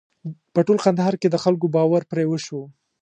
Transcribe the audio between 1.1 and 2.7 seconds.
کې د خلکو باور پرې وشو.